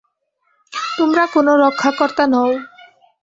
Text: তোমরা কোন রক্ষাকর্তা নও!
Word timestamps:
তোমরা 0.97 1.23
কোন 1.33 1.47
রক্ষাকর্তা 1.63 2.23
নও! 2.33 2.51